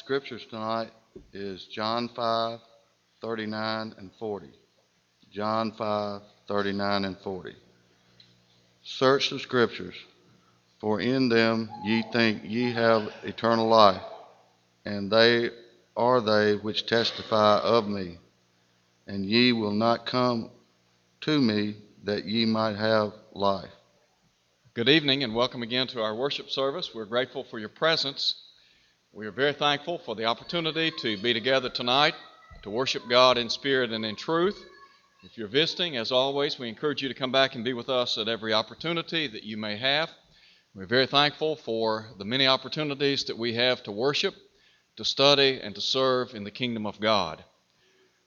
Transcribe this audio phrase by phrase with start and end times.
[0.00, 0.88] scriptures tonight
[1.34, 2.58] is John 5,
[3.20, 4.46] 39 and 40.
[5.30, 7.54] John 5, 39 and 40.
[8.82, 9.94] Search the scriptures,
[10.80, 14.00] for in them ye think ye have eternal life,
[14.86, 15.50] and they
[15.94, 18.16] are they which testify of me.
[19.06, 20.50] And ye will not come
[21.22, 23.68] to me that ye might have life.
[24.72, 26.94] Good evening and welcome again to our worship service.
[26.94, 28.34] We're grateful for your presence.
[29.12, 32.14] We are very thankful for the opportunity to be together tonight
[32.62, 34.64] to worship God in spirit and in truth.
[35.24, 38.18] If you're visiting, as always, we encourage you to come back and be with us
[38.18, 40.10] at every opportunity that you may have.
[40.76, 44.36] We're very thankful for the many opportunities that we have to worship,
[44.96, 47.42] to study, and to serve in the kingdom of God.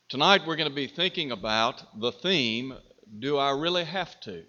[0.10, 2.74] Tonight we're going to be thinking about the theme
[3.20, 4.44] Do I Really Have to?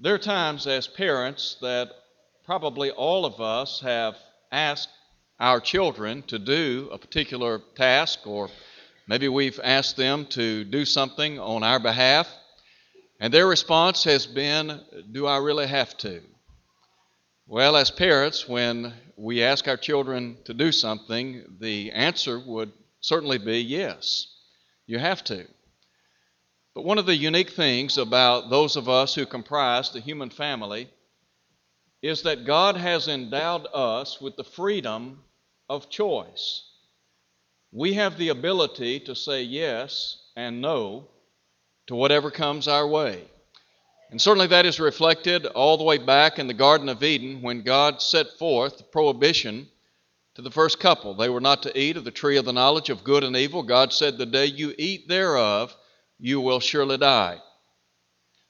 [0.00, 1.92] There are times as parents that
[2.44, 4.16] probably all of us have
[4.52, 4.88] asked
[5.38, 8.48] our children to do a particular task, or
[9.06, 12.28] maybe we've asked them to do something on our behalf,
[13.20, 14.80] and their response has been,
[15.12, 16.22] Do I really have to?
[17.46, 23.38] Well, as parents, when we ask our children to do something, the answer would certainly
[23.38, 24.28] be yes,
[24.86, 25.46] you have to.
[26.74, 30.88] But one of the unique things about those of us who comprise the human family
[32.02, 35.22] is that God has endowed us with the freedom
[35.68, 36.64] of choice.
[37.72, 41.06] We have the ability to say yes and no
[41.86, 43.24] to whatever comes our way.
[44.10, 47.62] And certainly that is reflected all the way back in the Garden of Eden when
[47.62, 49.68] God set forth the prohibition
[50.34, 51.14] to the first couple.
[51.14, 53.62] They were not to eat of the tree of the knowledge of good and evil.
[53.62, 55.76] God said, The day you eat thereof,
[56.18, 57.38] you will surely die.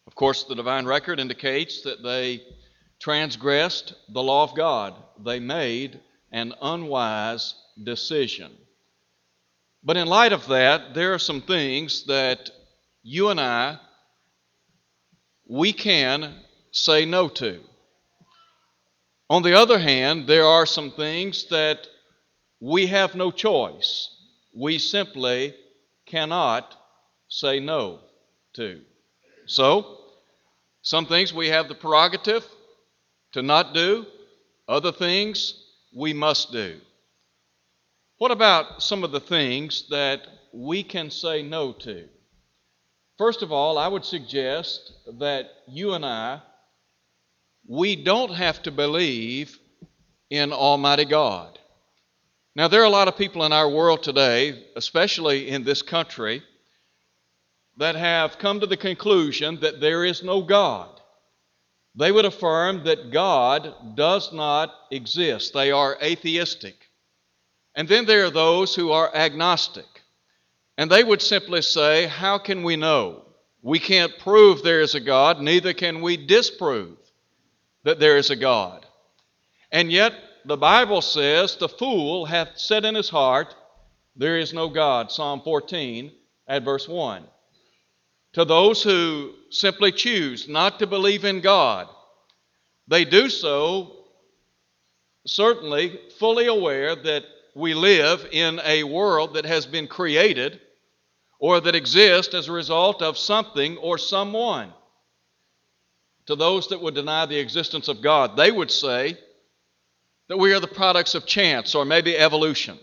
[0.06, 2.42] Of course, the divine record indicates that they
[3.00, 4.94] transgressed the law of God.
[5.24, 8.52] They made an unwise decision.
[9.82, 12.50] But in light of that, there are some things that
[13.02, 13.78] you and I,
[15.48, 16.34] we can
[16.70, 17.60] say no to.
[19.30, 21.86] On the other hand, there are some things that
[22.60, 24.10] we have no choice.
[24.54, 25.54] We simply
[26.06, 26.76] cannot
[27.28, 28.00] say no
[28.54, 28.82] to.
[29.46, 29.98] So,
[30.82, 32.44] some things we have the prerogative
[33.32, 34.06] to not do,
[34.68, 35.64] other things
[35.94, 36.80] we must do.
[38.18, 42.08] What about some of the things that we can say no to?
[43.18, 46.40] First of all, I would suggest that you and I,
[47.66, 49.58] we don't have to believe
[50.28, 51.58] in Almighty God.
[52.56, 56.42] Now, there are a lot of people in our world today, especially in this country,
[57.76, 60.99] that have come to the conclusion that there is no God.
[61.94, 65.52] They would affirm that God does not exist.
[65.52, 66.76] They are atheistic.
[67.74, 69.86] And then there are those who are agnostic.
[70.78, 73.24] And they would simply say, How can we know?
[73.62, 76.96] We can't prove there is a God, neither can we disprove
[77.84, 78.86] that there is a God.
[79.70, 80.14] And yet,
[80.44, 83.54] the Bible says, The fool hath said in his heart,
[84.16, 85.10] There is no God.
[85.12, 86.12] Psalm 14
[86.46, 87.24] at verse 1
[88.32, 91.88] to those who simply choose not to believe in God.
[92.88, 93.96] They do so
[95.26, 97.24] certainly fully aware that
[97.54, 100.60] we live in a world that has been created
[101.38, 104.72] or that exists as a result of something or someone.
[106.26, 109.18] To those that would deny the existence of God, they would say
[110.28, 112.78] that we are the products of chance or maybe evolution.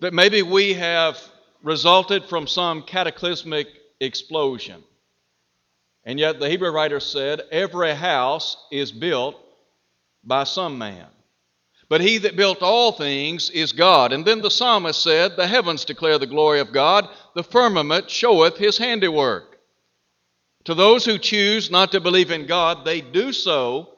[0.00, 1.18] That maybe we have
[1.62, 3.68] resulted from some cataclysmic
[4.00, 4.82] explosion.
[6.04, 9.36] And yet the Hebrew writer said, Every house is built
[10.24, 11.06] by some man.
[11.88, 14.12] But he that built all things is God.
[14.12, 18.56] And then the psalmist said, The heavens declare the glory of God, the firmament showeth
[18.56, 19.58] his handiwork.
[20.64, 23.88] To those who choose not to believe in God, they do so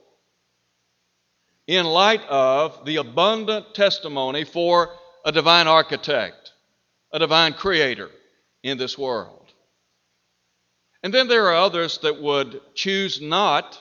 [1.66, 4.90] in light of the abundant testimony for
[5.24, 6.52] a divine architect,
[7.12, 8.10] a divine creator
[8.62, 9.41] in this world.
[11.02, 13.80] And then there are others that would choose not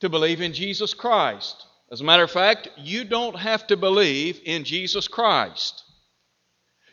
[0.00, 1.64] to believe in Jesus Christ.
[1.92, 5.84] As a matter of fact, you don't have to believe in Jesus Christ.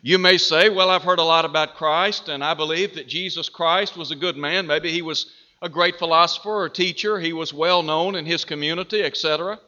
[0.02, 3.50] You may say, Well, I've heard a lot about Christ, and I believe that Jesus
[3.50, 4.68] Christ was a good man.
[4.68, 5.26] Maybe he was
[5.62, 9.60] a great philosopher or teacher, he was well known in his community, etc.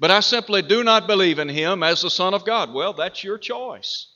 [0.00, 2.72] But I simply do not believe in him as the Son of God.
[2.72, 4.08] Well, that's your choice.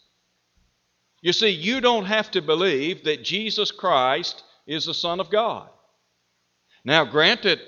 [1.21, 5.69] You see, you don't have to believe that Jesus Christ is the Son of God.
[6.85, 7.61] Now, granted,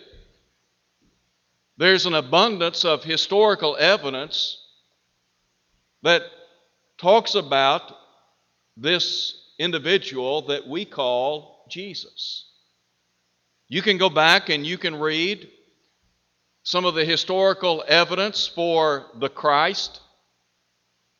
[1.80, 4.58] There's an abundance of historical evidence
[6.02, 6.20] that
[6.98, 7.96] talks about
[8.76, 12.44] this individual that we call Jesus.
[13.68, 15.48] You can go back and you can read
[16.64, 20.00] some of the historical evidence for the Christ.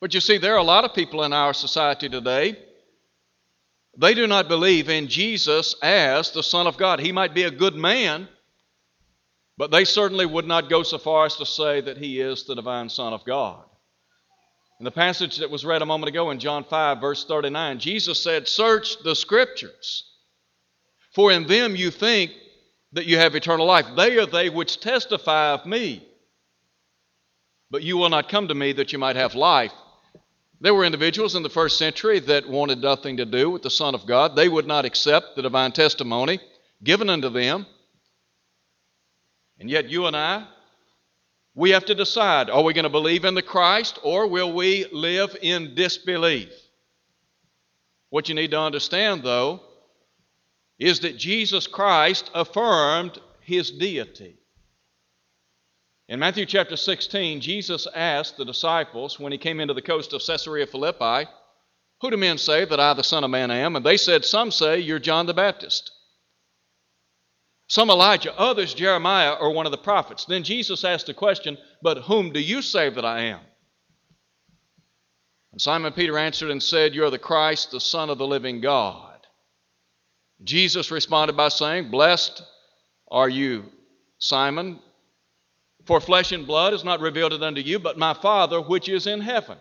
[0.00, 2.56] But you see, there are a lot of people in our society today.
[3.98, 7.00] They do not believe in Jesus as the Son of God.
[7.00, 8.28] He might be a good man,
[9.58, 12.54] but they certainly would not go so far as to say that he is the
[12.54, 13.62] divine Son of God.
[14.78, 18.22] In the passage that was read a moment ago in John 5, verse 39, Jesus
[18.22, 20.10] said, Search the Scriptures,
[21.14, 22.30] for in them you think
[22.92, 23.84] that you have eternal life.
[23.94, 26.06] They are they which testify of me.
[27.70, 29.72] But you will not come to me that you might have life.
[30.60, 33.94] There were individuals in the first century that wanted nothing to do with the Son
[33.94, 34.36] of God.
[34.36, 36.38] They would not accept the divine testimony
[36.84, 37.66] given unto them.
[39.58, 40.46] And yet, you and I,
[41.54, 44.86] we have to decide are we going to believe in the Christ or will we
[44.92, 46.52] live in disbelief?
[48.10, 49.60] What you need to understand, though,
[50.78, 54.36] is that Jesus Christ affirmed his deity.
[56.10, 60.20] In Matthew chapter 16, Jesus asked the disciples when he came into the coast of
[60.20, 61.30] Caesarea Philippi,
[62.00, 63.76] Who do men say that I, the Son of Man, am?
[63.76, 65.92] And they said, Some say you're John the Baptist.
[67.68, 70.24] Some Elijah, others Jeremiah or one of the prophets.
[70.24, 73.40] Then Jesus asked the question, But whom do you say that I am?
[75.52, 78.60] And Simon Peter answered and said, You are the Christ, the Son of the living
[78.60, 79.20] God.
[80.42, 82.42] Jesus responded by saying, Blessed
[83.08, 83.66] are you,
[84.18, 84.80] Simon,
[85.86, 89.06] for flesh and blood is not revealed it unto you, but my Father which is
[89.06, 89.58] in heaven.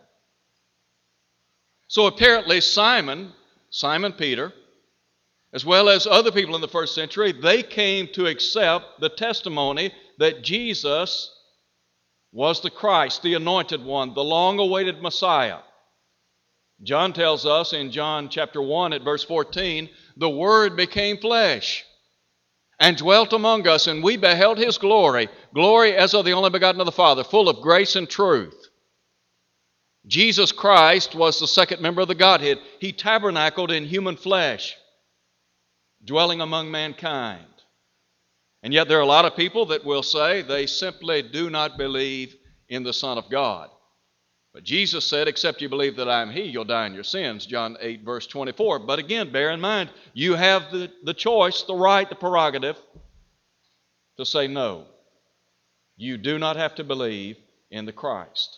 [1.88, 3.34] So apparently, Simon,
[3.70, 4.54] Simon Peter,
[5.54, 9.92] as well as other people in the first century, they came to accept the testimony
[10.20, 11.34] that Jesus
[12.32, 15.60] was the Christ, the anointed one, the long awaited Messiah.
[16.84, 21.86] John tells us in John chapter 1 at verse 14, the Word became flesh
[22.80, 26.80] and dwelt among us, and we beheld his glory, glory as of the only begotten
[26.80, 28.68] of the Father, full of grace and truth.
[30.08, 32.58] Jesus Christ was the second member of the Godhead.
[32.80, 34.76] He tabernacled in human flesh
[36.04, 37.46] dwelling among mankind.
[38.64, 41.78] And yet, there are a lot of people that will say they simply do not
[41.78, 42.36] believe
[42.68, 43.70] in the Son of God.
[44.54, 47.46] But Jesus said, Except you believe that I am He, you'll die in your sins.
[47.46, 48.80] John 8, verse 24.
[48.80, 52.78] But again, bear in mind, you have the, the choice, the right, the prerogative
[54.18, 54.86] to say no.
[55.98, 57.38] You do not have to believe
[57.70, 58.58] in the Christ.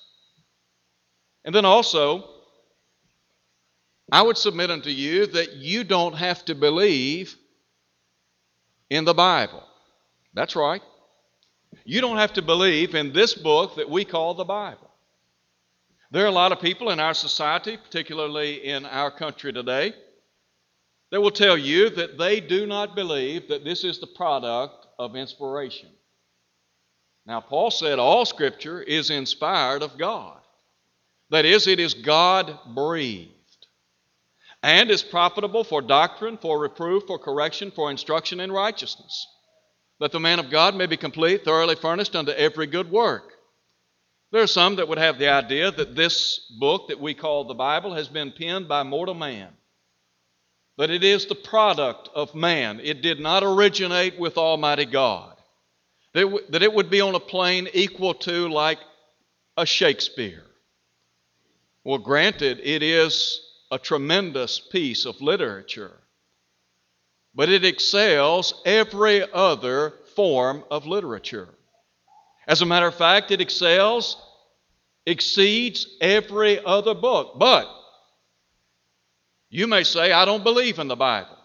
[1.44, 2.30] And then also,
[4.12, 7.36] I would submit unto you that you don't have to believe
[8.90, 9.64] in the Bible.
[10.34, 10.82] That's right.
[11.84, 14.91] You don't have to believe in this book that we call the Bible.
[16.12, 19.94] There are a lot of people in our society, particularly in our country today,
[21.10, 25.16] that will tell you that they do not believe that this is the product of
[25.16, 25.90] inspiration.
[27.26, 30.38] Now, Paul said all Scripture is inspired of God.
[31.30, 33.32] That is, it is God breathed
[34.64, 39.28] and is profitable for doctrine, for reproof, for correction, for instruction in righteousness,
[40.02, 43.31] that the man of God may be complete, thoroughly furnished unto every good work.
[44.32, 47.54] There are some that would have the idea that this book that we call the
[47.54, 49.50] Bible has been penned by mortal man,
[50.78, 52.80] that it is the product of man.
[52.82, 55.36] It did not originate with Almighty God,
[56.14, 58.80] that it would be on a plane equal to like
[59.58, 60.46] a Shakespeare.
[61.84, 65.98] Well, granted, it is a tremendous piece of literature,
[67.36, 71.50] but it excels every other form of literature.
[72.52, 74.18] As a matter of fact, it excels,
[75.06, 77.40] exceeds every other book.
[77.40, 77.66] But
[79.50, 81.38] you may say, I don't believe in the Bible.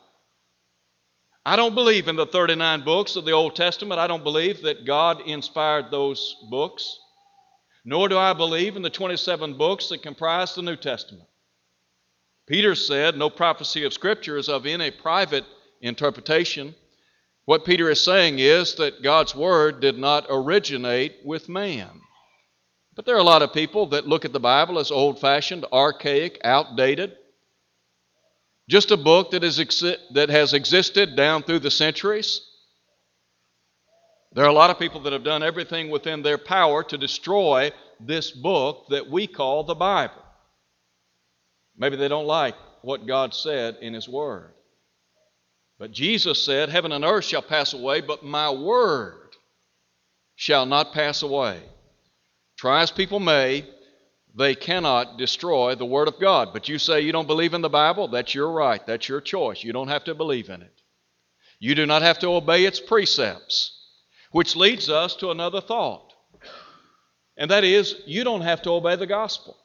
[1.45, 4.01] I don't believe in the 39 books of the Old Testament.
[4.01, 6.99] I don't believe that God inspired those books.
[7.85, 11.29] Nor do I believe in the 27 books that comprise the New Testament.
[12.49, 15.45] Peter said, No prophecy of Scripture is of any private
[15.81, 16.75] interpretation.
[17.47, 22.01] What Peter is saying is that God's Word did not originate with man.
[22.97, 25.65] But there are a lot of people that look at the Bible as old fashioned,
[25.73, 27.13] archaic, outdated.
[28.69, 32.41] Just a book that, is exi- that has existed down through the centuries.
[34.33, 37.71] There are a lot of people that have done everything within their power to destroy
[38.01, 40.23] this book that we call the Bible.
[41.77, 44.53] Maybe they don't like what God said in His Word.
[45.79, 49.35] But Jesus said, Heaven and earth shall pass away, but my Word
[50.35, 51.61] shall not pass away.
[52.57, 53.67] Try as people may,
[54.35, 56.51] they cannot destroy the Word of God.
[56.53, 58.09] But you say you don't believe in the Bible?
[58.09, 58.85] That's your right.
[58.87, 59.63] That's your choice.
[59.63, 60.83] You don't have to believe in it.
[61.59, 63.73] You do not have to obey its precepts.
[64.33, 66.13] Which leads us to another thought.
[67.37, 69.57] And that is, you don't have to obey the gospel.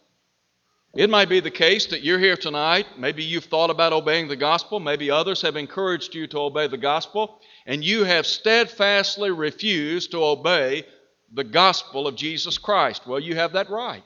[0.93, 2.85] It might be the case that you're here tonight.
[2.97, 4.81] Maybe you've thought about obeying the gospel.
[4.81, 7.39] Maybe others have encouraged you to obey the gospel.
[7.65, 10.83] And you have steadfastly refused to obey
[11.31, 13.07] the gospel of Jesus Christ.
[13.07, 14.03] Well, you have that right.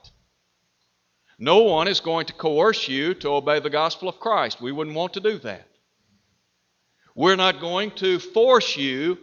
[1.39, 4.61] No one is going to coerce you to obey the gospel of Christ.
[4.61, 5.67] We wouldn't want to do that.
[7.15, 9.17] We're not going to force you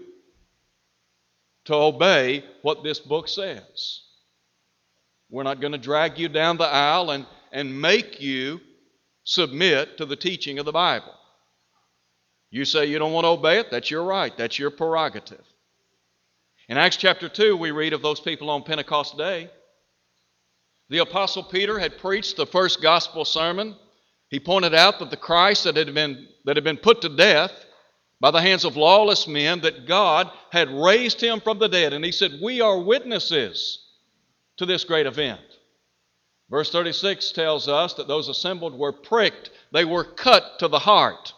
[1.67, 4.01] to obey what this book says.
[5.31, 8.61] We're not going to drag you down the aisle and, and make you
[9.25, 11.15] submit to the teaching of the Bible.
[12.51, 15.45] You say you don't want to obey it, that's your right, that's your prerogative.
[16.69, 19.51] In Acts chapter 2, we read of those people on Pentecost Day.
[20.89, 23.77] The Apostle Peter had preached the first gospel sermon.
[24.29, 27.53] He pointed out that the Christ that had been, that had been put to death
[28.21, 31.93] by the hands of lawless men, that God had raised him from the dead.
[31.93, 33.87] And he said, We are witnesses
[34.59, 35.41] to this great event.
[36.53, 41.35] Verse 36 tells us that those assembled were pricked, they were cut to the heart.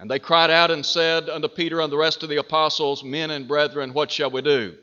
[0.00, 3.30] And they cried out and said unto Peter and the rest of the apostles, Men
[3.30, 4.74] and brethren, what shall we do?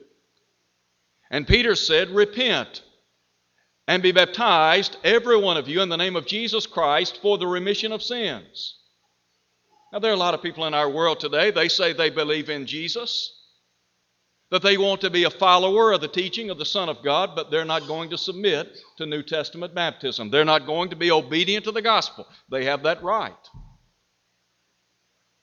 [1.30, 2.82] And Peter said, Repent
[3.86, 7.48] and be baptized, every one of you, in the name of Jesus Christ for the
[7.48, 8.78] remission of sins
[9.92, 12.50] now, there are a lot of people in our world today, they say they believe
[12.50, 13.41] in Jesus,
[14.52, 17.32] that they want to be a follower of the teaching of the Son of God,
[17.36, 20.30] but they're not going to submit to New Testament baptism.
[20.30, 22.28] They're not going to be obedient to the gospel.
[22.50, 23.34] They have that right.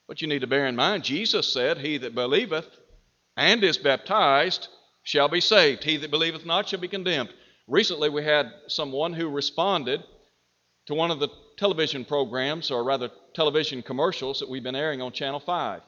[0.07, 2.67] But you need to bear in mind, Jesus said, He that believeth
[3.35, 4.67] and is baptized
[5.03, 5.83] shall be saved.
[5.83, 7.29] He that believeth not shall be condemned.
[7.67, 10.03] Recently, we had someone who responded
[10.85, 15.11] to one of the television programs, or rather television commercials, that we've been airing on
[15.11, 15.81] Channel 5.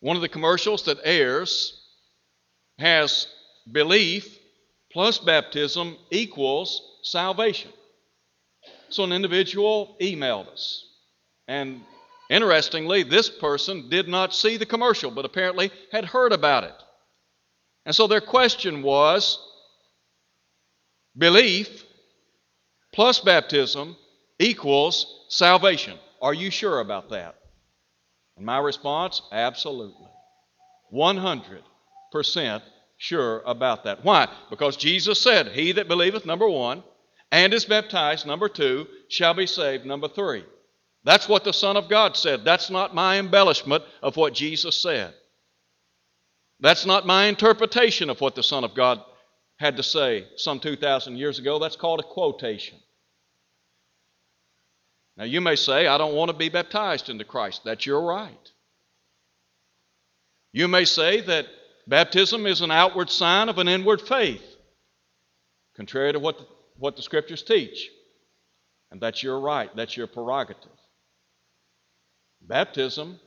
[0.00, 1.80] One of the commercials that airs
[2.78, 3.26] has
[3.70, 4.38] belief
[4.92, 7.70] plus baptism equals salvation.
[8.88, 10.84] So an individual emailed us.
[11.46, 11.82] And
[12.28, 16.74] interestingly, this person did not see the commercial, but apparently had heard about it.
[17.86, 19.38] And so their question was
[21.16, 21.84] belief
[22.92, 23.96] plus baptism
[24.38, 25.98] equals salvation.
[26.20, 27.39] Are you sure about that?
[28.36, 30.08] And my response absolutely.
[30.92, 32.62] 100%
[32.96, 34.04] sure about that.
[34.04, 34.28] Why?
[34.50, 36.82] Because Jesus said, He that believeth, number one,
[37.32, 40.44] and is baptized, number two, shall be saved, number three.
[41.04, 42.44] That's what the Son of God said.
[42.44, 45.14] That's not my embellishment of what Jesus said.
[46.60, 49.00] That's not my interpretation of what the Son of God
[49.58, 51.58] had to say some 2,000 years ago.
[51.58, 52.78] That's called a quotation.
[55.20, 57.60] Now, you may say, I don't want to be baptized into Christ.
[57.62, 58.50] That's your right.
[60.50, 61.44] You may say that
[61.86, 64.42] baptism is an outward sign of an inward faith,
[65.76, 66.46] contrary to what the,
[66.78, 67.90] what the Scriptures teach.
[68.90, 70.72] And that's your right, that's your prerogative.
[72.40, 73.20] Baptism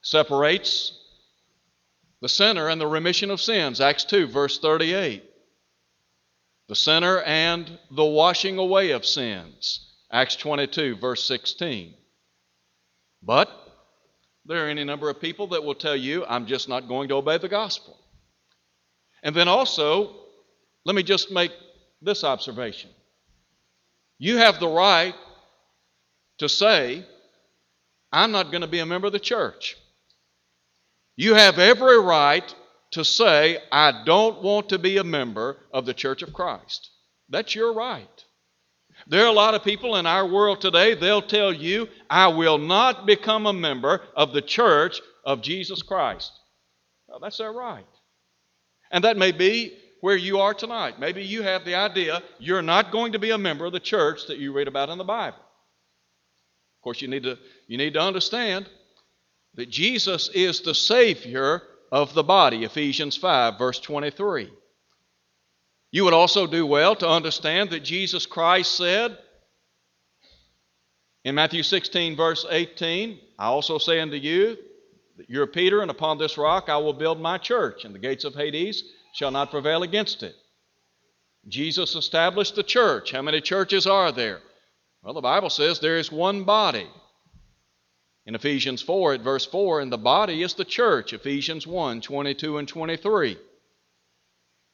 [0.00, 0.98] separates
[2.22, 3.82] the sinner and the remission of sins.
[3.82, 5.22] Acts 2, verse 38.
[6.68, 9.84] The sinner and the washing away of sins.
[10.10, 11.94] Acts 22, verse 16.
[13.22, 13.50] But
[14.44, 17.16] there are any number of people that will tell you, I'm just not going to
[17.16, 17.98] obey the gospel.
[19.22, 20.14] And then also,
[20.84, 21.52] let me just make
[22.00, 22.90] this observation.
[24.18, 25.14] You have the right
[26.38, 27.04] to say,
[28.10, 29.76] I'm not going to be a member of the church.
[31.16, 32.54] You have every right
[32.92, 36.90] to say, I don't want to be a member of the church of Christ.
[37.28, 38.24] That's your right.
[39.06, 42.58] There are a lot of people in our world today, they'll tell you, I will
[42.58, 46.32] not become a member of the church of Jesus Christ.
[47.06, 47.86] Well, that's their right.
[48.90, 51.00] And that may be where you are tonight.
[51.00, 54.26] Maybe you have the idea you're not going to be a member of the church
[54.28, 55.38] that you read about in the Bible.
[55.38, 58.68] Of course, you need to, you need to understand
[59.54, 64.50] that Jesus is the Savior of the body, Ephesians 5, verse 23.
[65.90, 69.16] You would also do well to understand that Jesus Christ said
[71.24, 74.56] in Matthew 16, verse 18, I also say unto you
[75.16, 78.24] that you're Peter, and upon this rock I will build my church, and the gates
[78.24, 80.34] of Hades shall not prevail against it.
[81.46, 83.12] Jesus established the church.
[83.12, 84.40] How many churches are there?
[85.02, 86.86] Well, the Bible says there is one body
[88.26, 92.58] in Ephesians 4 at verse 4, and the body is the church, Ephesians 1 22
[92.58, 93.38] and 23.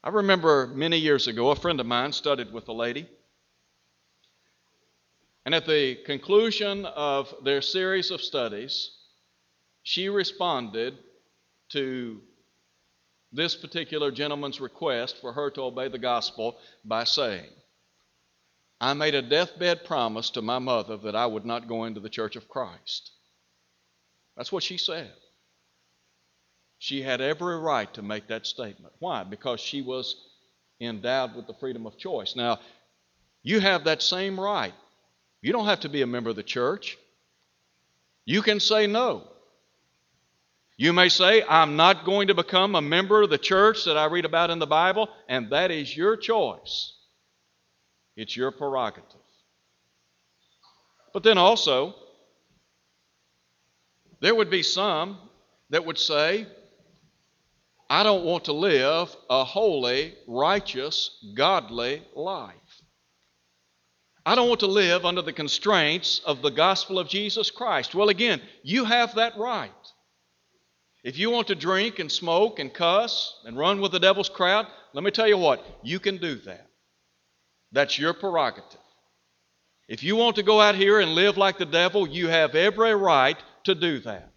[0.05, 3.09] I remember many years ago, a friend of mine studied with a lady.
[5.47, 8.91] And at the conclusion of their series of studies,
[9.83, 10.99] she responded
[11.71, 12.21] to
[13.33, 17.49] this particular gentleman's request for her to obey the gospel by saying,
[18.83, 22.11] I made a deathbed promise to my mother that I would not go into the
[22.11, 23.11] church of Christ.
[24.37, 25.15] That's what she said.
[26.85, 28.93] She had every right to make that statement.
[28.99, 29.25] Why?
[29.25, 30.17] Because she was
[30.79, 32.37] endowed with the freedom of choice.
[32.37, 32.59] Now,
[33.43, 34.75] you have that same right.
[35.41, 36.99] You don't have to be a member of the church.
[38.27, 39.27] You can say no.
[40.77, 44.05] You may say, I'm not going to become a member of the church that I
[44.05, 46.93] read about in the Bible, and that is your choice.
[48.15, 49.07] It's your prerogative.
[51.15, 51.95] But then also,
[54.21, 55.17] there would be some
[55.71, 56.47] that would say,
[57.89, 62.55] I don't want to live a holy, righteous, godly life.
[64.27, 67.95] I don't want to live under the constraints of the gospel of Jesus Christ.
[67.95, 69.71] Well, again, you have that right.
[71.03, 74.67] If you want to drink and smoke and cuss and run with the devil's crowd,
[74.95, 76.67] let me tell you what, you can do that.
[77.73, 78.81] That's your prerogative.
[79.87, 82.95] If you want to go out here and live like the devil, you have every
[82.95, 84.34] right to do that.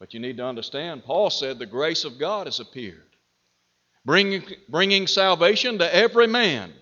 [0.00, 3.04] But you need to understand, Paul said the grace of God has appeared,
[4.04, 6.72] bringing, bringing salvation to every man,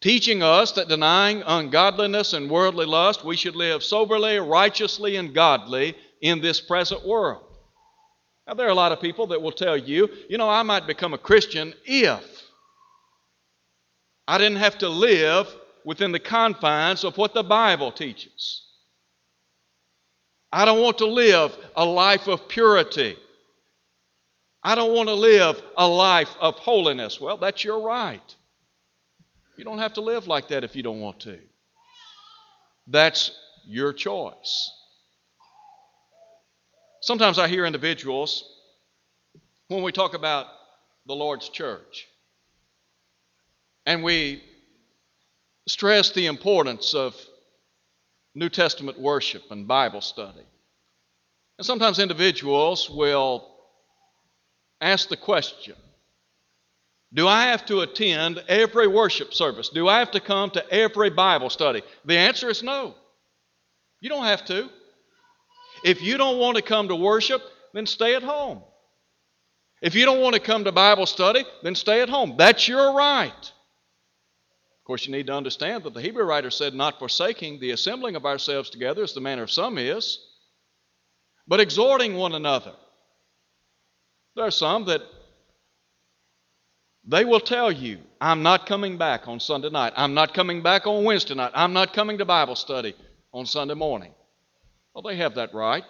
[0.00, 5.96] teaching us that denying ungodliness and worldly lust, we should live soberly, righteously, and godly
[6.22, 7.42] in this present world.
[8.46, 10.86] Now, there are a lot of people that will tell you, you know, I might
[10.86, 12.24] become a Christian if
[14.28, 15.48] I didn't have to live
[15.84, 18.69] within the confines of what the Bible teaches.
[20.52, 23.16] I don't want to live a life of purity.
[24.62, 27.20] I don't want to live a life of holiness.
[27.20, 28.34] Well, that's your right.
[29.56, 31.38] You don't have to live like that if you don't want to.
[32.86, 33.30] That's
[33.66, 34.72] your choice.
[37.02, 38.44] Sometimes I hear individuals,
[39.68, 40.46] when we talk about
[41.06, 42.08] the Lord's church,
[43.86, 44.42] and we
[45.66, 47.14] stress the importance of
[48.34, 50.44] New Testament worship and Bible study.
[51.58, 53.46] And sometimes individuals will
[54.80, 55.74] ask the question
[57.12, 59.68] Do I have to attend every worship service?
[59.68, 61.82] Do I have to come to every Bible study?
[62.04, 62.94] The answer is no.
[64.00, 64.70] You don't have to.
[65.84, 68.62] If you don't want to come to worship, then stay at home.
[69.82, 72.34] If you don't want to come to Bible study, then stay at home.
[72.36, 73.52] That's your right
[74.90, 78.26] course, you need to understand that the Hebrew writer said, not forsaking the assembling of
[78.26, 80.18] ourselves together, as the manner of some is,
[81.46, 82.72] but exhorting one another.
[84.34, 85.02] There are some that
[87.06, 89.92] they will tell you, I'm not coming back on Sunday night.
[89.94, 91.52] I'm not coming back on Wednesday night.
[91.54, 92.96] I'm not coming to Bible study
[93.32, 94.12] on Sunday morning.
[94.92, 95.84] Well, they have that right.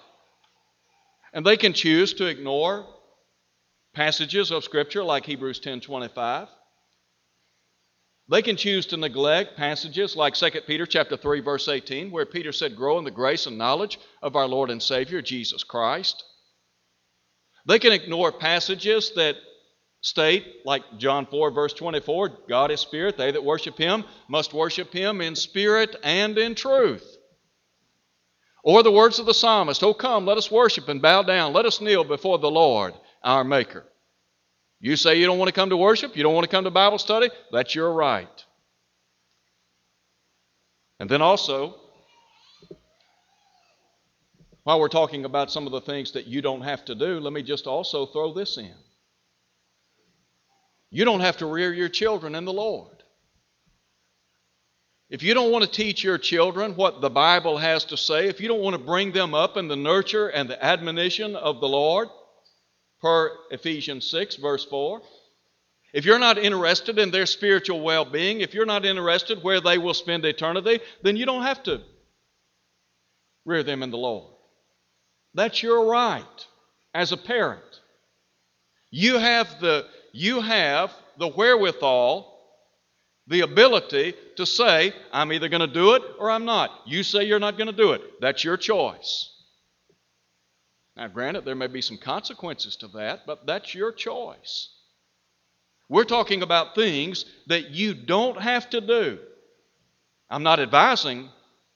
[1.33, 2.85] And they can choose to ignore
[3.95, 6.49] passages of Scripture like Hebrews 10 25.
[8.31, 12.53] They can choose to neglect passages like 2 Peter chapter 3 verse 18 where Peter
[12.53, 16.23] said grow in the grace and knowledge of our Lord and Savior Jesus Christ.
[17.67, 19.35] They can ignore passages that
[20.03, 24.93] state like John 4 verse 24 God is spirit they that worship him must worship
[24.93, 27.17] him in spirit and in truth.
[28.63, 31.67] Or the words of the psalmist, "Oh come, let us worship and bow down, let
[31.67, 33.90] us kneel before the Lord, our maker."
[34.81, 36.71] You say you don't want to come to worship, you don't want to come to
[36.71, 38.45] Bible study, that's your right.
[40.99, 41.77] And then also,
[44.65, 47.33] while we're talking about some of the things that you don't have to do, let
[47.33, 48.75] me just also throw this in.
[50.91, 53.03] You don't have to rear your children in the Lord.
[55.11, 58.41] If you don't want to teach your children what the Bible has to say, if
[58.41, 61.69] you don't want to bring them up in the nurture and the admonition of the
[61.69, 62.09] Lord,
[63.01, 65.01] per Ephesians 6, verse 4.
[65.93, 69.79] If you're not interested in their spiritual well being, if you're not interested where they
[69.79, 71.81] will spend eternity, then you don't have to
[73.45, 74.33] rear them in the Lord.
[75.35, 76.47] That's your right
[76.95, 77.81] as a parent.
[78.91, 82.27] You have the, you have the wherewithal,
[83.27, 86.71] the ability to say, I'm either going to do it or I'm not.
[86.87, 88.03] You say you're not going to do it.
[88.21, 89.30] That's your choice.
[90.97, 94.69] Now, granted, there may be some consequences to that, but that's your choice.
[95.89, 99.19] We're talking about things that you don't have to do.
[100.29, 101.29] I'm not advising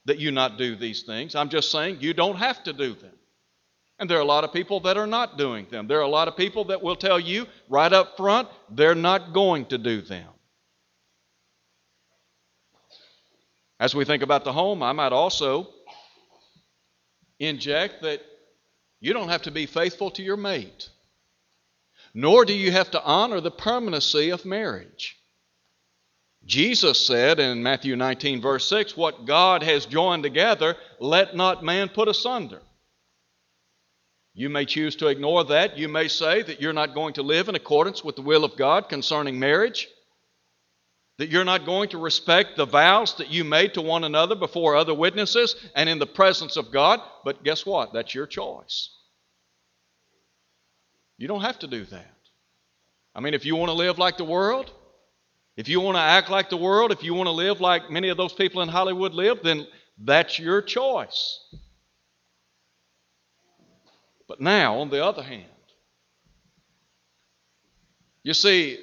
[0.05, 1.35] that you not do these things.
[1.35, 3.11] I'm just saying you don't have to do them.
[3.99, 5.87] And there are a lot of people that are not doing them.
[5.87, 9.33] There are a lot of people that will tell you right up front they're not
[9.33, 10.27] going to do them.
[13.79, 15.69] As we think about the home, I might also
[17.39, 18.21] inject that
[19.05, 20.89] you don't have to be faithful to your mate,
[22.15, 25.15] nor do you have to honor the permanency of marriage.
[26.43, 31.89] Jesus said in Matthew 19, verse 6, What God has joined together, let not man
[31.89, 32.63] put asunder.
[34.33, 35.77] You may choose to ignore that.
[35.77, 38.57] You may say that you're not going to live in accordance with the will of
[38.57, 39.87] God concerning marriage,
[41.19, 44.75] that you're not going to respect the vows that you made to one another before
[44.75, 47.01] other witnesses and in the presence of God.
[47.23, 47.93] But guess what?
[47.93, 48.89] That's your choice.
[51.17, 52.15] You don't have to do that.
[53.13, 54.71] I mean, if you want to live like the world,
[55.55, 58.09] if you want to act like the world, if you want to live like many
[58.09, 59.65] of those people in Hollywood live, then
[59.97, 61.39] that's your choice.
[64.27, 65.45] But now, on the other hand,
[68.23, 68.79] you see,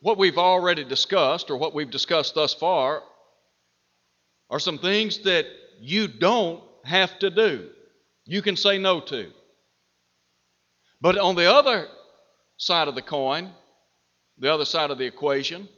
[0.00, 3.02] what we've already discussed, or what we've discussed thus far,
[4.50, 5.46] are some things that
[5.80, 7.70] you don't have to do.
[8.26, 9.32] You can say no to.
[11.02, 11.88] But on the other
[12.58, 13.50] side of the coin,
[14.38, 15.68] the other side of the equation,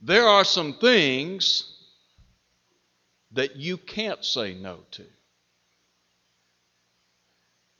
[0.00, 1.68] there are some things
[3.32, 5.04] that you can't say no to.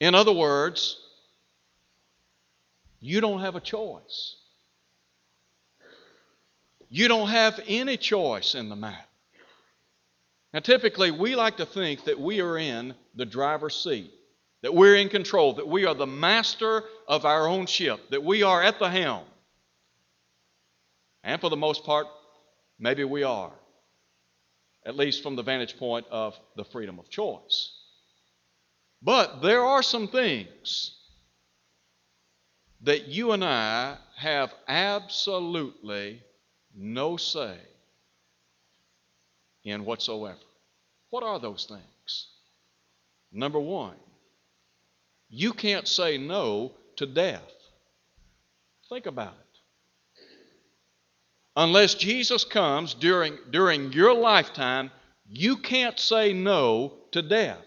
[0.01, 0.99] In other words,
[2.99, 4.35] you don't have a choice.
[6.89, 8.97] You don't have any choice in the matter.
[10.53, 14.13] Now, typically, we like to think that we are in the driver's seat,
[14.63, 18.43] that we're in control, that we are the master of our own ship, that we
[18.43, 19.25] are at the helm.
[21.25, 22.07] And for the most part,
[22.79, 23.53] maybe we are,
[24.87, 27.73] at least from the vantage point of the freedom of choice.
[29.03, 30.97] But there are some things
[32.83, 36.23] that you and I have absolutely
[36.75, 37.57] no say
[39.65, 40.39] in whatsoever.
[41.11, 42.29] What are those things?
[43.33, 43.97] Number one,
[45.35, 47.51] you can't say no to death.
[48.91, 49.59] Think about it.
[51.57, 54.91] Unless Jesus comes during, during your lifetime,
[55.27, 57.65] you can't say no to death.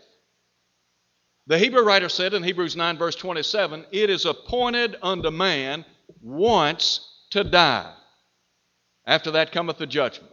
[1.48, 5.86] The Hebrew writer said in Hebrews 9, verse 27, It is appointed unto man
[6.22, 7.00] once
[7.32, 7.94] to die.
[9.08, 10.32] After that cometh the judgment.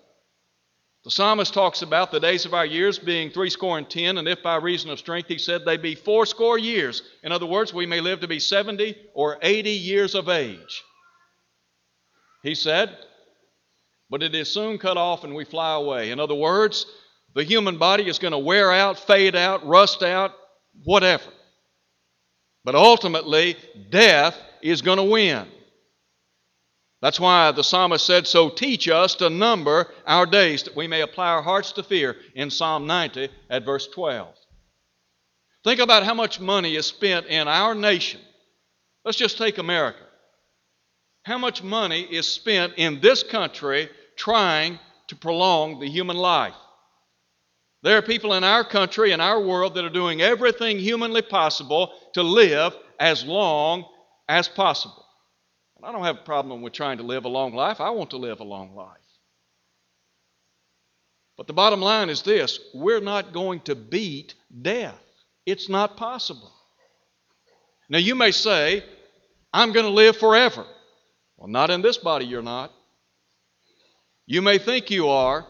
[1.04, 4.42] The psalmist talks about the days of our years being threescore and ten, and if
[4.42, 7.02] by reason of strength, he said they be fourscore years.
[7.24, 10.82] In other words, we may live to be 70 or 80 years of age.
[12.44, 12.96] He said,
[14.10, 16.10] but it is soon cut off and we fly away.
[16.10, 16.86] In other words,
[17.34, 20.32] the human body is going to wear out, fade out, rust out,
[20.84, 21.30] whatever.
[22.62, 23.56] But ultimately,
[23.90, 25.48] death is going to win.
[27.02, 31.00] That's why the psalmist said, So teach us to number our days that we may
[31.00, 34.32] apply our hearts to fear in Psalm 90 at verse 12.
[35.64, 38.20] Think about how much money is spent in our nation.
[39.04, 39.98] Let's just take America.
[41.24, 46.54] How much money is spent in this country trying to prolong the human life.
[47.82, 51.92] There are people in our country, in our world, that are doing everything humanly possible
[52.14, 53.84] to live as long
[54.28, 55.01] as possible.
[55.82, 57.80] I don't have a problem with trying to live a long life.
[57.80, 58.98] I want to live a long life.
[61.36, 65.00] But the bottom line is this we're not going to beat death,
[65.46, 66.52] it's not possible.
[67.88, 68.84] Now, you may say,
[69.52, 70.64] I'm going to live forever.
[71.36, 72.72] Well, not in this body, you're not.
[74.26, 75.46] You may think you are,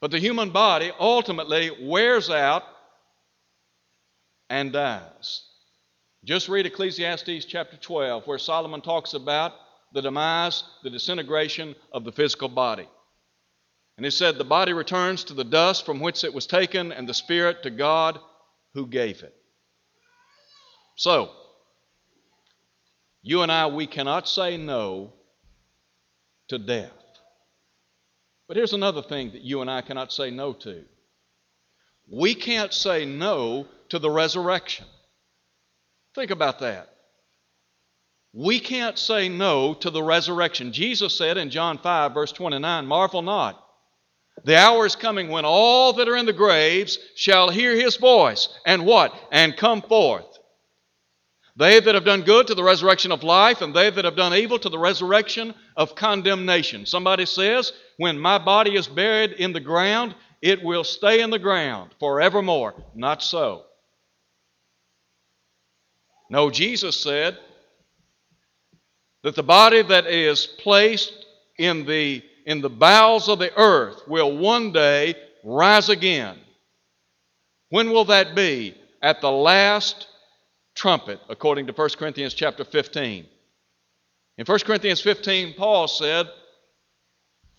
[0.00, 2.62] but the human body ultimately wears out
[4.48, 5.49] and dies.
[6.24, 9.52] Just read Ecclesiastes chapter 12, where Solomon talks about
[9.92, 12.88] the demise, the disintegration of the physical body.
[13.96, 17.08] And he said, The body returns to the dust from which it was taken, and
[17.08, 18.18] the spirit to God
[18.74, 19.34] who gave it.
[20.96, 21.30] So,
[23.22, 25.14] you and I, we cannot say no
[26.48, 26.92] to death.
[28.46, 30.84] But here's another thing that you and I cannot say no to
[32.10, 34.86] we can't say no to the resurrection.
[36.14, 36.88] Think about that.
[38.32, 40.72] We can't say no to the resurrection.
[40.72, 43.64] Jesus said in John 5, verse 29, Marvel not.
[44.44, 48.48] The hour is coming when all that are in the graves shall hear his voice.
[48.64, 49.12] And what?
[49.32, 50.26] And come forth.
[51.56, 54.32] They that have done good to the resurrection of life, and they that have done
[54.32, 56.86] evil to the resurrection of condemnation.
[56.86, 61.38] Somebody says, when my body is buried in the ground, it will stay in the
[61.38, 62.74] ground forevermore.
[62.94, 63.64] Not so.
[66.30, 67.36] No, Jesus said
[69.24, 71.26] that the body that is placed
[71.58, 76.38] in the, in the bowels of the earth will one day rise again.
[77.68, 78.76] When will that be?
[79.02, 80.06] At the last
[80.74, 83.26] trumpet, according to 1 Corinthians chapter 15.
[84.38, 86.28] In 1 Corinthians 15, Paul said,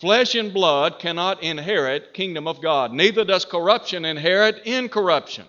[0.00, 5.44] Flesh and blood cannot inherit kingdom of God, neither does corruption inherit incorruption.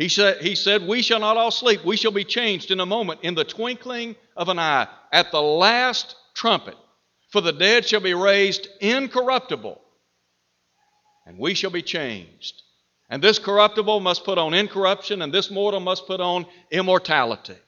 [0.00, 1.84] He said, he said, We shall not all sleep.
[1.84, 5.42] We shall be changed in a moment, in the twinkling of an eye, at the
[5.42, 6.74] last trumpet.
[7.28, 9.78] For the dead shall be raised incorruptible,
[11.26, 12.62] and we shall be changed.
[13.10, 17.58] And this corruptible must put on incorruption, and this mortal must put on immortality.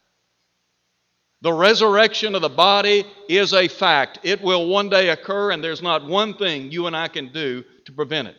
[1.43, 4.21] The resurrection of the body is a fact.
[4.23, 7.63] It will one day occur, and there's not one thing you and I can do
[7.85, 8.37] to prevent it.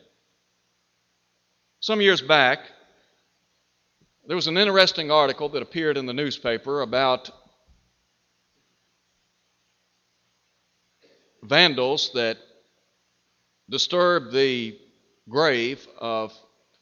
[1.80, 2.62] Some years back,
[4.26, 7.30] there was an interesting article that appeared in the newspaper about
[11.44, 12.38] vandals that
[13.70, 14.80] disturbed the
[15.30, 16.34] grave of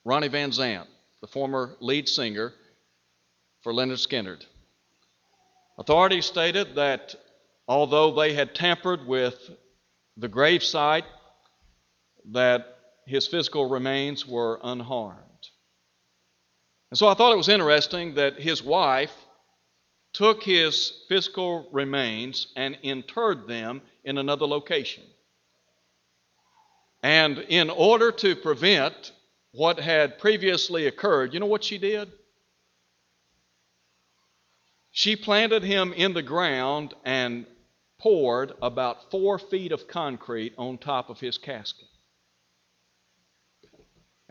[0.05, 0.87] Ronnie Van Zant,
[1.21, 2.53] the former lead singer
[3.61, 4.45] for Lynyrd Skynyrd.
[5.79, 7.15] Authorities stated that
[7.67, 9.49] although they had tampered with
[10.17, 11.05] the grave site,
[12.31, 12.77] that
[13.07, 15.30] his physical remains were unharmed.
[16.91, 19.15] And so I thought it was interesting that his wife
[20.13, 25.03] took his physical remains and interred them in another location.
[27.01, 29.13] And in order to prevent
[29.53, 32.11] what had previously occurred, you know what she did?
[34.91, 37.45] She planted him in the ground and
[37.99, 41.87] poured about four feet of concrete on top of his casket.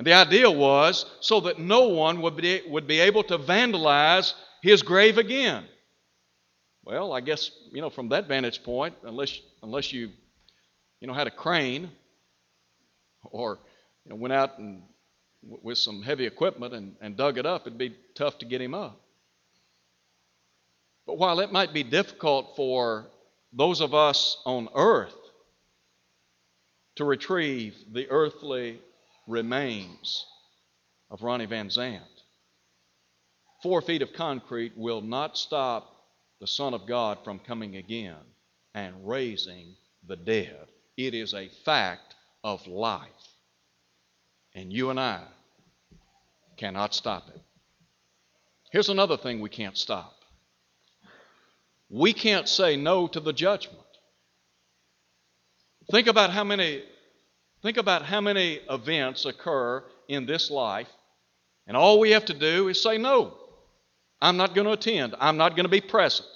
[0.01, 4.33] And the idea was so that no one would be, would be able to vandalize
[4.63, 5.67] his grave again.
[6.83, 10.09] Well, I guess, you know, from that vantage point, unless, unless you,
[11.03, 11.91] you know, had a crane
[13.25, 13.59] or
[14.07, 14.85] you know, went out and
[15.43, 18.73] with some heavy equipment and, and dug it up, it'd be tough to get him
[18.73, 18.99] up.
[21.07, 23.11] But while it might be difficult for
[23.53, 25.19] those of us on earth
[26.97, 28.81] to retrieve the earthly
[29.31, 30.27] remains
[31.11, 32.01] of Ronnie Van Zant.
[33.62, 35.95] Four feet of concrete will not stop
[36.40, 38.16] the Son of God from coming again
[38.75, 39.75] and raising
[40.07, 40.66] the dead.
[40.97, 43.09] It is a fact of life.
[44.55, 45.23] And you and I
[46.57, 47.40] cannot stop it.
[48.73, 50.14] Here's another thing we can't stop
[51.90, 53.77] we can't say no to the judgment.
[55.90, 56.85] Think about how many
[57.62, 60.88] Think about how many events occur in this life,
[61.66, 63.37] and all we have to do is say, No,
[64.20, 65.14] I'm not going to attend.
[65.20, 66.29] I'm not going to be present.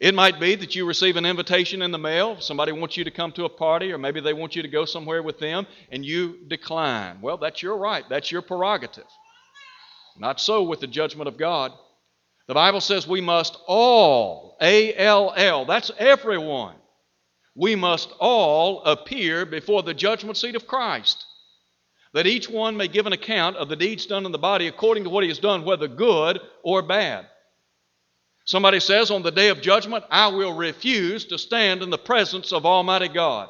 [0.00, 2.40] It might be that you receive an invitation in the mail.
[2.40, 4.84] Somebody wants you to come to a party, or maybe they want you to go
[4.84, 7.20] somewhere with them, and you decline.
[7.20, 9.06] Well, that's your right, that's your prerogative.
[10.16, 11.72] Not so with the judgment of God.
[12.46, 16.76] The Bible says we must all, A L L, that's everyone,
[17.58, 21.26] we must all appear before the judgment seat of Christ,
[22.14, 25.04] that each one may give an account of the deeds done in the body according
[25.04, 27.26] to what he has done, whether good or bad.
[28.44, 32.52] Somebody says, On the day of judgment, I will refuse to stand in the presence
[32.52, 33.48] of Almighty God.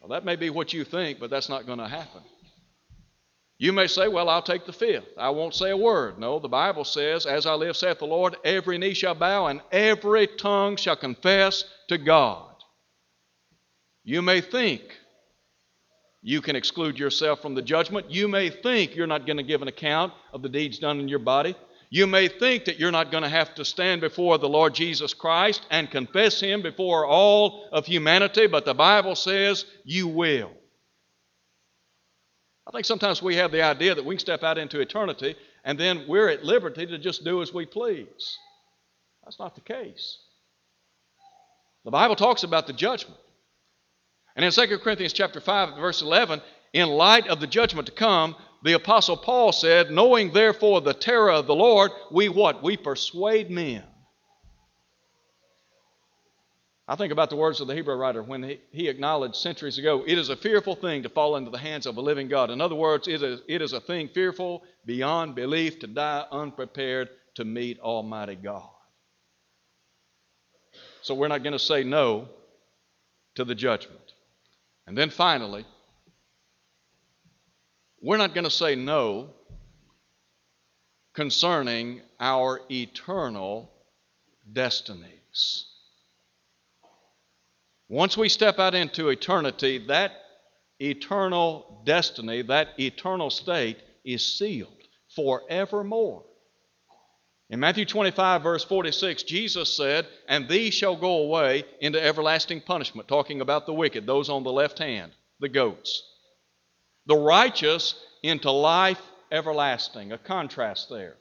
[0.00, 2.22] Well, that may be what you think, but that's not going to happen.
[3.58, 5.08] You may say, Well, I'll take the fifth.
[5.18, 6.20] I won't say a word.
[6.20, 9.60] No, the Bible says, As I live, saith the Lord, every knee shall bow and
[9.72, 12.55] every tongue shall confess to God.
[14.06, 14.82] You may think
[16.22, 18.08] you can exclude yourself from the judgment.
[18.08, 21.08] You may think you're not going to give an account of the deeds done in
[21.08, 21.56] your body.
[21.90, 25.12] You may think that you're not going to have to stand before the Lord Jesus
[25.12, 30.52] Christ and confess Him before all of humanity, but the Bible says you will.
[32.68, 35.76] I think sometimes we have the idea that we can step out into eternity and
[35.76, 38.38] then we're at liberty to just do as we please.
[39.24, 40.18] That's not the case.
[41.84, 43.18] The Bible talks about the judgment.
[44.36, 46.42] And in 2 Corinthians chapter 5, verse 11,
[46.74, 51.32] in light of the judgment to come, the apostle Paul said, knowing therefore the terror
[51.32, 52.62] of the Lord, we what?
[52.62, 53.82] We persuade men.
[56.88, 60.04] I think about the words of the Hebrew writer when he, he, acknowledged centuries ago,
[60.06, 62.50] it is a fearful thing to fall into the hands of a living God.
[62.50, 67.08] In other words, it is, it is a thing fearful beyond belief to die unprepared
[67.34, 68.70] to meet Almighty God.
[71.02, 72.28] So we're not going to say no
[73.34, 74.05] to the judgment.
[74.86, 75.64] And then finally,
[78.00, 79.30] we're not going to say no
[81.14, 83.70] concerning our eternal
[84.52, 85.66] destinies.
[87.88, 90.12] Once we step out into eternity, that
[90.78, 94.72] eternal destiny, that eternal state is sealed
[95.14, 96.24] forevermore.
[97.48, 103.06] In Matthew 25, verse 46, Jesus said, And these shall go away into everlasting punishment,
[103.06, 106.02] talking about the wicked, those on the left hand, the goats.
[107.06, 111.16] The righteous into life everlasting, a contrast there.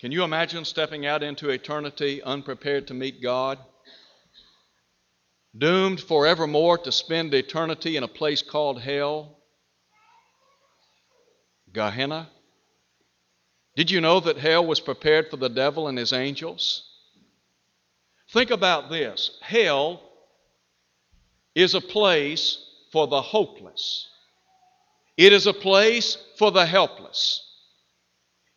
[0.00, 3.60] Can you imagine stepping out into eternity unprepared to meet God?
[5.56, 9.41] Doomed forevermore to spend eternity in a place called hell?
[11.72, 12.28] Gehenna?
[13.74, 16.84] Did you know that hell was prepared for the devil and his angels?
[18.30, 20.02] Think about this hell
[21.54, 22.58] is a place
[22.92, 24.08] for the hopeless,
[25.16, 27.42] it is a place for the helpless,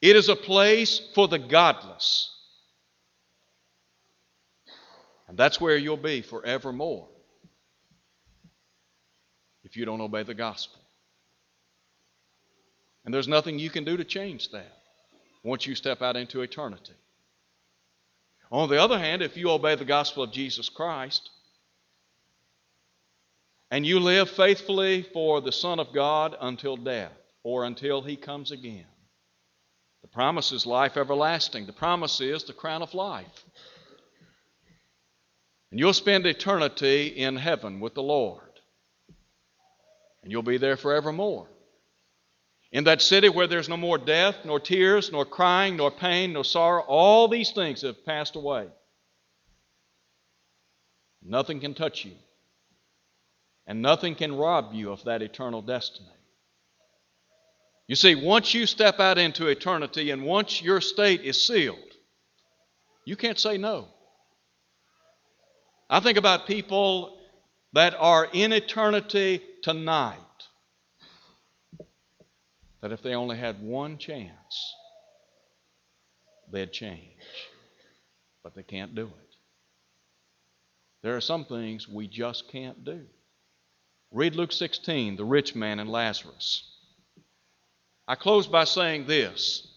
[0.01, 2.31] it is a place for the godless.
[5.27, 7.07] And that's where you'll be forevermore
[9.63, 10.84] if you don't obey the gospel.
[13.05, 14.71] And there's nothing you can do to change that
[15.43, 16.93] once you step out into eternity.
[18.51, 21.29] On the other hand, if you obey the gospel of Jesus Christ
[23.69, 27.11] and you live faithfully for the Son of God until death
[27.43, 28.85] or until He comes again,
[30.01, 31.65] the promise is life everlasting.
[31.65, 33.45] The promise is the crown of life.
[35.71, 38.41] And you'll spend eternity in heaven with the Lord.
[40.23, 41.47] And you'll be there forevermore.
[42.75, 46.43] In that city where there's no more death, nor tears, nor crying, nor pain, nor
[46.43, 48.67] sorrow, all these things have passed away.
[51.23, 52.11] Nothing can touch you,
[53.65, 56.09] and nothing can rob you of that eternal destiny.
[57.87, 61.79] You see, once you step out into eternity and once your state is sealed,
[63.05, 63.87] you can't say no.
[65.89, 67.17] I think about people
[67.71, 70.24] that are in eternity tonight
[72.85, 74.75] that if they only had one chance,
[76.51, 77.17] they'd change.
[78.43, 79.35] But they can't do it.
[81.01, 83.01] There are some things we just can't do.
[84.11, 86.63] Read Luke 16, the rich man and Lazarus.
[88.07, 89.67] I close by saying this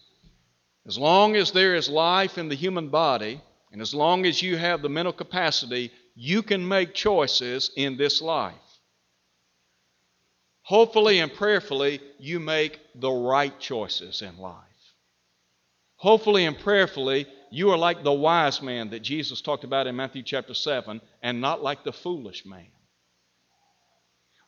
[0.85, 3.41] as long as there is life in the human body,
[3.71, 8.21] and as long as you have the mental capacity, you can make choices in this
[8.21, 8.53] life.
[10.69, 14.53] Hopefully and prayerfully, you make the right choices in life.
[15.95, 20.21] Hopefully and prayerfully, you are like the wise man that Jesus talked about in Matthew
[20.21, 22.67] chapter 7 and not like the foolish man.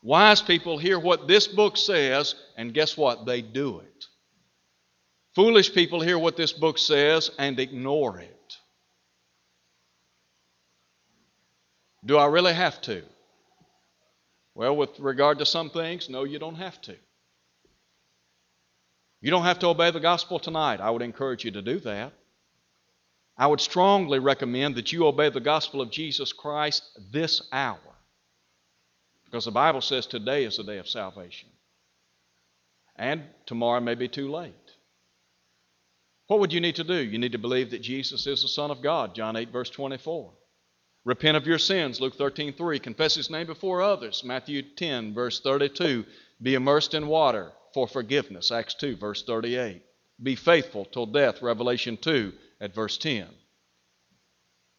[0.03, 3.25] Wise people hear what this book says, and guess what?
[3.25, 4.05] They do it.
[5.33, 8.57] Foolish people hear what this book says and ignore it.
[12.05, 13.01] Do I really have to?
[14.53, 16.95] Well, with regard to some things, no, you don't have to.
[19.21, 20.81] You don't have to obey the gospel tonight.
[20.81, 22.13] I would encourage you to do that.
[23.37, 27.79] I would strongly recommend that you obey the gospel of Jesus Christ this hour.
[29.25, 31.49] Because the Bible says today is the day of salvation.
[32.97, 34.53] And tomorrow may be too late.
[36.27, 36.95] What would you need to do?
[36.95, 40.31] You need to believe that Jesus is the Son of God, John 8, verse 24.
[41.03, 42.79] Repent of your sins, Luke 13, 3.
[42.79, 46.05] Confess his name before others, Matthew 10, verse 32.
[46.41, 49.81] Be immersed in water for forgiveness, Acts 2, verse 38.
[50.21, 53.27] Be faithful till death, Revelation 2, at verse 10.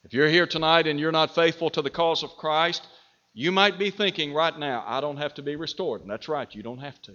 [0.04, 2.86] If you're here tonight and you're not faithful to the cause of Christ,
[3.34, 6.02] you might be thinking right now, I don't have to be restored.
[6.02, 7.14] And that's right, you don't have to.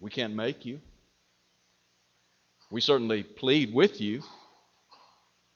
[0.00, 0.80] We can't make you.
[2.70, 4.22] We certainly plead with you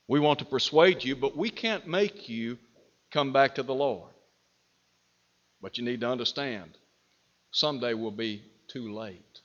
[0.07, 2.59] we want to persuade you, but we can't make you
[3.11, 4.11] come back to the Lord.
[5.63, 6.77] But you need to understand,
[7.51, 9.41] someday will be too late.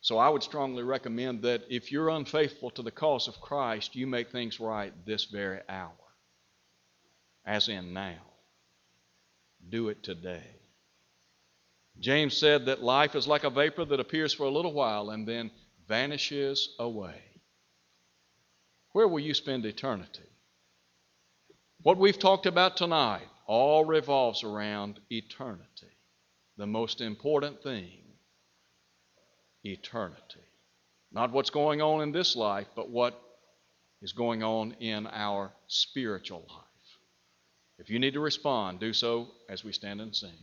[0.00, 4.06] So I would strongly recommend that if you're unfaithful to the cause of Christ, you
[4.06, 5.90] make things right this very hour,
[7.44, 8.22] as in now.
[9.68, 10.44] Do it today.
[11.98, 15.26] James said that life is like a vapor that appears for a little while and
[15.26, 15.50] then
[15.88, 17.20] vanishes away.
[18.96, 20.24] Where will you spend eternity?
[21.82, 25.92] What we've talked about tonight all revolves around eternity.
[26.56, 27.90] The most important thing
[29.64, 30.46] eternity.
[31.12, 33.20] Not what's going on in this life, but what
[34.00, 36.98] is going on in our spiritual life.
[37.78, 40.38] If you need to respond, do so as we stand and sing.